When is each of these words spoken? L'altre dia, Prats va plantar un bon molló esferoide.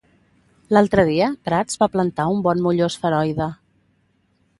L'altre 0.75 1.03
dia, 1.09 1.27
Prats 1.49 1.77
va 1.83 1.89
plantar 1.97 2.25
un 2.37 2.41
bon 2.47 2.65
molló 2.69 2.87
esferoide. 2.93 3.49